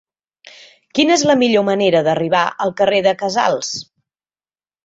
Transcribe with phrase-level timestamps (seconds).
[0.99, 3.73] Quina és la millor manera d'arribar al carrer de Casals?